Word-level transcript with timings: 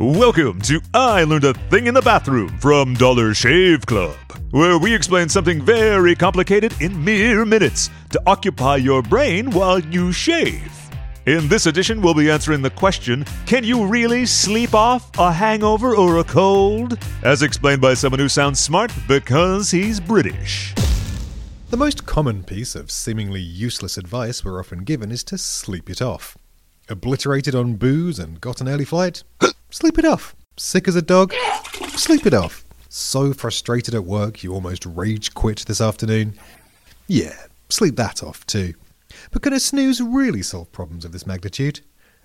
Welcome 0.00 0.60
to 0.60 0.80
I 0.94 1.24
Learned 1.24 1.42
a 1.42 1.54
Thing 1.70 1.88
in 1.88 1.94
the 1.94 2.00
Bathroom 2.00 2.56
from 2.60 2.94
Dollar 2.94 3.34
Shave 3.34 3.84
Club, 3.84 4.14
where 4.52 4.78
we 4.78 4.94
explain 4.94 5.28
something 5.28 5.60
very 5.60 6.14
complicated 6.14 6.72
in 6.80 7.04
mere 7.04 7.44
minutes 7.44 7.90
to 8.10 8.22
occupy 8.24 8.76
your 8.76 9.02
brain 9.02 9.50
while 9.50 9.80
you 9.80 10.12
shave. 10.12 10.72
In 11.26 11.48
this 11.48 11.66
edition, 11.66 12.00
we'll 12.00 12.14
be 12.14 12.30
answering 12.30 12.62
the 12.62 12.70
question 12.70 13.24
Can 13.44 13.64
you 13.64 13.86
really 13.86 14.24
sleep 14.24 14.72
off 14.72 15.10
a 15.18 15.32
hangover 15.32 15.96
or 15.96 16.18
a 16.18 16.24
cold? 16.24 16.96
As 17.24 17.42
explained 17.42 17.80
by 17.80 17.94
someone 17.94 18.20
who 18.20 18.28
sounds 18.28 18.60
smart 18.60 18.92
because 19.08 19.72
he's 19.72 19.98
British. 19.98 20.76
The 21.70 21.76
most 21.76 22.06
common 22.06 22.44
piece 22.44 22.76
of 22.76 22.92
seemingly 22.92 23.40
useless 23.40 23.98
advice 23.98 24.44
we're 24.44 24.60
often 24.60 24.84
given 24.84 25.10
is 25.10 25.24
to 25.24 25.36
sleep 25.36 25.90
it 25.90 26.00
off. 26.00 26.38
Obliterated 26.88 27.56
on 27.56 27.74
booze 27.74 28.20
and 28.20 28.40
got 28.40 28.60
an 28.60 28.68
early 28.68 28.84
flight? 28.84 29.24
sleep 29.70 29.98
it 29.98 30.04
off. 30.04 30.34
Sick 30.56 30.88
as 30.88 30.96
a 30.96 31.02
dog? 31.02 31.34
Sleep 31.90 32.26
it 32.26 32.34
off. 32.34 32.64
So 32.88 33.32
frustrated 33.32 33.94
at 33.94 34.04
work 34.04 34.42
you 34.42 34.52
almost 34.52 34.86
rage 34.86 35.34
quit 35.34 35.64
this 35.66 35.80
afternoon? 35.80 36.38
Yeah, 37.06 37.36
sleep 37.68 37.96
that 37.96 38.22
off 38.22 38.46
too. 38.46 38.74
But 39.30 39.42
can 39.42 39.52
a 39.52 39.60
snooze 39.60 40.00
really 40.00 40.42
solve 40.42 40.72
problems 40.72 41.04
of 41.04 41.12
this 41.12 41.26
magnitude? 41.26 41.80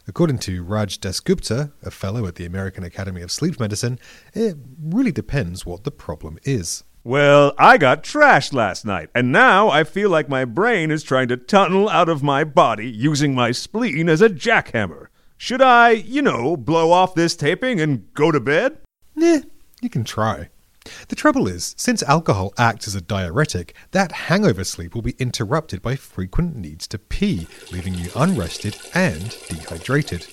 According 0.08 0.40
to 0.40 0.64
Raj 0.64 1.00
Dasgupta, 1.00 1.72
a 1.82 1.92
fellow 1.92 2.26
at 2.26 2.36
the 2.36 2.46
American 2.46 2.84
Academy 2.84 3.22
of 3.22 3.32
Sleep 3.32 3.60
Medicine, 3.60 4.00
it 4.34 4.58
really 4.82 5.14
depends 5.14 5.66
what 5.66 5.86
the 5.86 5.92
problem 5.92 6.38
is. 6.44 6.84
Well, 7.06 7.54
I 7.58 7.78
got 7.78 8.04
trashed 8.04 8.54
last 8.54 8.86
night, 8.86 9.10
and 9.14 9.32
now 9.32 9.70
I 9.70 9.84
feel 9.84 10.10
like 10.10 10.30
my 10.30 10.46
brain 10.46 10.92
is 10.92 11.04
trying 11.04 11.28
to 11.30 11.38
tunnel 11.38 11.90
out 11.90 12.10
of 12.10 12.24
my 12.24 12.44
body 12.44 12.90
using 12.90 13.34
my 13.34 13.52
spleen 13.52 14.10
as 14.10 14.22
a 14.22 14.30
jackhammer. 14.30 15.08
Should 15.44 15.62
I, 15.62 15.90
you 15.90 16.22
know, 16.22 16.56
blow 16.56 16.94
off 16.94 17.16
this 17.16 17.36
taping 17.36 17.82
and 17.82 18.14
go 18.14 18.32
to 18.32 18.40
bed? 18.40 18.78
Yeah, 19.14 19.42
you 19.82 19.90
can 19.90 20.06
try. 20.06 20.48
The 21.10 21.18
trouble 21.18 21.50
is, 21.50 21.76
since 21.78 22.02
alcohol 22.02 22.54
acts 22.58 22.88
as 22.88 22.96
a 22.96 23.02
diuretic, 23.02 23.76
that 23.92 24.14
hangover 24.14 24.64
sleep 24.64 24.96
will 24.96 25.02
be 25.02 25.18
interrupted 25.20 25.82
by 25.82 25.98
frequent 25.98 26.56
needs 26.56 26.88
to 26.88 26.98
pee, 26.98 27.46
leaving 27.74 27.94
you 27.94 28.10
unrested 28.16 28.78
and 28.94 29.38
dehydrated. 29.50 30.26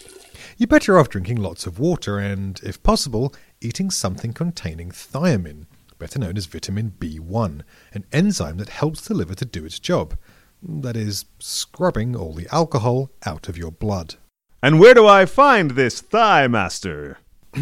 You're 0.58 0.69
better 0.69 0.97
off 0.97 1.08
drinking 1.08 1.38
lots 1.42 1.66
of 1.66 1.81
water 1.81 2.20
and, 2.20 2.61
if 2.62 2.81
possible, 2.84 3.34
eating 3.61 3.91
something 3.91 4.33
containing 4.33 4.92
thiamine, 4.92 5.66
better 5.98 6.20
known 6.20 6.36
as 6.36 6.47
vitamin 6.47 6.92
B1, 7.00 7.62
an 7.94 8.05
enzyme 8.12 8.58
that 8.58 8.69
helps 8.69 9.00
the 9.00 9.14
liver 9.14 9.34
to 9.34 9.44
do 9.44 9.64
its 9.64 9.81
job. 9.81 10.16
That 10.62 10.97
is, 10.97 11.25
scrubbing 11.41 12.14
all 12.14 12.33
the 12.33 12.47
alcohol 12.55 13.11
out 13.27 13.48
of 13.48 13.58
your 13.58 13.72
blood. 13.72 14.14
And 14.62 14.78
where 14.78 14.94
do 14.94 15.06
I 15.06 15.25
find 15.25 15.72
this 15.72 16.00
thigh 16.00 16.47
master? 16.47 17.19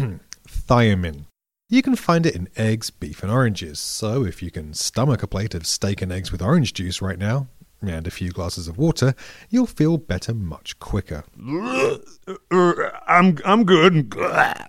thiamine. 0.47 1.25
You 1.69 1.81
can 1.81 1.95
find 1.95 2.25
it 2.25 2.35
in 2.35 2.49
eggs, 2.57 2.89
beef, 2.89 3.23
and 3.23 3.31
oranges, 3.31 3.79
so 3.79 4.25
if 4.25 4.41
you 4.41 4.51
can 4.51 4.73
stomach 4.73 5.23
a 5.23 5.27
plate 5.27 5.53
of 5.53 5.67
steak 5.67 6.01
and 6.01 6.11
eggs 6.11 6.31
with 6.31 6.41
orange 6.41 6.73
juice 6.73 7.01
right 7.01 7.19
now, 7.19 7.47
and 7.81 8.07
a 8.07 8.11
few 8.11 8.31
glasses 8.31 8.67
of 8.67 8.77
water, 8.77 9.13
you'll 9.49 9.65
feel 9.65 9.97
better 9.97 10.33
much 10.33 10.79
quicker. 10.79 11.23
I'm, 12.51 13.37
I'm 13.45 13.63
good. 13.63 14.13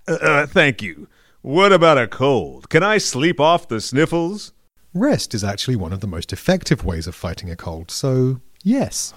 Uh, 0.09 0.47
thank 0.47 0.83
you. 0.83 1.09
What 1.43 1.73
about 1.73 1.97
a 1.97 2.07
cold? 2.09 2.69
Can 2.69 2.83
I 2.83 2.99
sleep 2.99 3.41
off 3.41 3.69
the 3.69 3.81
sniffles? 3.81 4.53
Rest 4.93 5.35
is 5.35 5.45
actually 5.45 5.77
one 5.77 5.93
of 5.93 6.01
the 6.01 6.07
most 6.07 6.33
effective 6.33 6.85
ways 6.85 7.07
of 7.07 7.15
fighting 7.15 7.51
a 7.51 7.57
cold, 7.57 7.91
so 7.91 8.41
yes. 8.63 9.15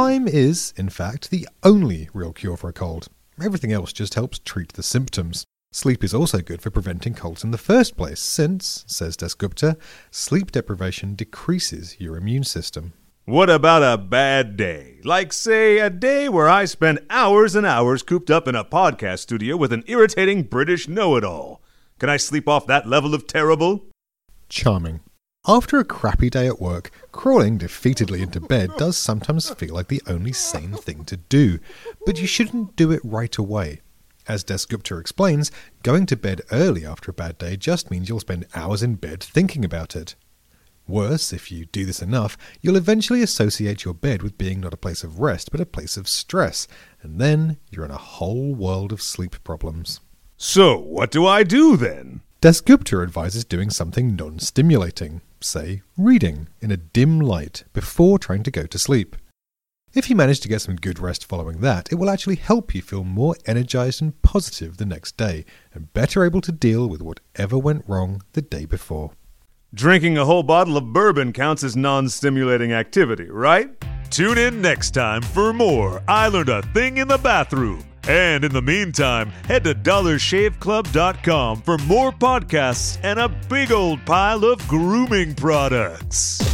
Time 0.00 0.26
is, 0.26 0.72
in 0.78 0.88
fact, 0.88 1.28
the 1.28 1.46
only 1.62 2.08
real 2.14 2.32
cure 2.32 2.56
for 2.56 2.70
a 2.70 2.72
cold. 2.72 3.08
Everything 3.38 3.70
else 3.70 3.92
just 3.92 4.14
helps 4.14 4.38
treat 4.38 4.72
the 4.72 4.82
symptoms. 4.82 5.44
Sleep 5.72 6.02
is 6.02 6.14
also 6.14 6.38
good 6.38 6.62
for 6.62 6.70
preventing 6.70 7.12
colds 7.12 7.44
in 7.44 7.50
the 7.50 7.58
first 7.58 7.98
place, 7.98 8.18
since, 8.18 8.82
says 8.86 9.14
Dasgupta, 9.14 9.76
sleep 10.10 10.52
deprivation 10.52 11.16
decreases 11.16 12.00
your 12.00 12.16
immune 12.16 12.44
system. 12.44 12.94
What 13.26 13.50
about 13.50 13.82
a 13.82 13.98
bad 13.98 14.56
day? 14.56 15.00
Like, 15.04 15.34
say, 15.34 15.80
a 15.80 15.90
day 15.90 16.30
where 16.30 16.48
I 16.48 16.64
spend 16.64 17.00
hours 17.10 17.54
and 17.54 17.66
hours 17.66 18.02
cooped 18.02 18.30
up 18.30 18.48
in 18.48 18.54
a 18.54 18.64
podcast 18.64 19.18
studio 19.18 19.54
with 19.58 19.70
an 19.70 19.84
irritating 19.86 20.44
British 20.44 20.88
know 20.88 21.14
it 21.16 21.24
all. 21.24 21.60
Can 21.98 22.08
I 22.08 22.16
sleep 22.16 22.48
off 22.48 22.66
that 22.68 22.88
level 22.88 23.14
of 23.14 23.26
terrible? 23.26 23.84
Charming. 24.48 25.00
After 25.50 25.80
a 25.80 25.84
crappy 25.84 26.30
day 26.30 26.46
at 26.46 26.60
work, 26.60 26.92
crawling 27.10 27.58
defeatedly 27.58 28.20
into 28.20 28.40
bed 28.40 28.70
does 28.78 28.96
sometimes 28.96 29.50
feel 29.50 29.74
like 29.74 29.88
the 29.88 30.00
only 30.06 30.32
sane 30.32 30.74
thing 30.74 31.04
to 31.06 31.16
do, 31.16 31.58
but 32.06 32.20
you 32.20 32.28
shouldn't 32.28 32.76
do 32.76 32.92
it 32.92 33.00
right 33.02 33.36
away. 33.36 33.80
As 34.28 34.44
Dasgupta 34.44 35.00
explains, 35.00 35.50
going 35.82 36.06
to 36.06 36.16
bed 36.16 36.42
early 36.52 36.86
after 36.86 37.10
a 37.10 37.14
bad 37.14 37.36
day 37.36 37.56
just 37.56 37.90
means 37.90 38.08
you'll 38.08 38.20
spend 38.20 38.46
hours 38.54 38.80
in 38.80 38.94
bed 38.94 39.20
thinking 39.24 39.64
about 39.64 39.96
it. 39.96 40.14
Worse, 40.86 41.32
if 41.32 41.50
you 41.50 41.66
do 41.66 41.84
this 41.84 42.00
enough, 42.00 42.38
you'll 42.60 42.76
eventually 42.76 43.20
associate 43.20 43.84
your 43.84 43.94
bed 43.94 44.22
with 44.22 44.38
being 44.38 44.60
not 44.60 44.72
a 44.72 44.76
place 44.76 45.02
of 45.02 45.18
rest, 45.18 45.50
but 45.50 45.60
a 45.60 45.66
place 45.66 45.96
of 45.96 46.06
stress, 46.06 46.68
and 47.02 47.20
then 47.20 47.56
you're 47.72 47.84
in 47.84 47.90
a 47.90 47.96
whole 47.96 48.54
world 48.54 48.92
of 48.92 49.02
sleep 49.02 49.42
problems. 49.42 49.98
So, 50.36 50.78
what 50.78 51.10
do 51.10 51.26
I 51.26 51.42
do 51.42 51.76
then? 51.76 52.20
Dasgupta 52.40 53.02
advises 53.02 53.44
doing 53.44 53.68
something 53.68 54.14
non 54.14 54.38
stimulating, 54.38 55.22
say, 55.42 55.82
reading 55.96 56.48
in 56.60 56.70
a 56.70 56.76
dim 56.76 57.20
light 57.20 57.64
before 57.72 58.18
trying 58.18 58.42
to 58.42 58.50
go 58.50 58.66
to 58.66 58.78
sleep. 58.78 59.16
If 59.92 60.08
you 60.08 60.14
manage 60.14 60.38
to 60.40 60.48
get 60.48 60.62
some 60.62 60.76
good 60.76 61.00
rest 61.00 61.26
following 61.26 61.60
that, 61.62 61.90
it 61.90 61.96
will 61.96 62.10
actually 62.10 62.36
help 62.36 62.74
you 62.74 62.82
feel 62.82 63.02
more 63.02 63.34
energized 63.44 64.00
and 64.00 64.20
positive 64.22 64.76
the 64.76 64.86
next 64.86 65.16
day, 65.16 65.44
and 65.74 65.92
better 65.92 66.24
able 66.24 66.40
to 66.42 66.52
deal 66.52 66.88
with 66.88 67.02
whatever 67.02 67.58
went 67.58 67.84
wrong 67.88 68.22
the 68.34 68.42
day 68.42 68.64
before. 68.66 69.12
Drinking 69.74 70.16
a 70.16 70.24
whole 70.24 70.44
bottle 70.44 70.76
of 70.76 70.92
bourbon 70.92 71.32
counts 71.32 71.64
as 71.64 71.76
non 71.76 72.08
stimulating 72.08 72.72
activity, 72.72 73.28
right? 73.30 73.70
Tune 74.10 74.38
in 74.38 74.60
next 74.60 74.92
time 74.92 75.22
for 75.22 75.52
more 75.52 76.02
I 76.06 76.28
Learned 76.28 76.48
a 76.48 76.62
Thing 76.62 76.98
in 76.98 77.08
the 77.08 77.18
Bathroom. 77.18 77.84
And 78.08 78.44
in 78.44 78.52
the 78.52 78.62
meantime, 78.62 79.30
head 79.46 79.64
to 79.64 79.74
dollarshaveclub.com 79.74 81.62
for 81.62 81.78
more 81.78 82.12
podcasts 82.12 82.98
and 83.02 83.18
a 83.18 83.28
big 83.28 83.72
old 83.72 84.04
pile 84.06 84.44
of 84.44 84.66
grooming 84.66 85.34
products. 85.34 86.49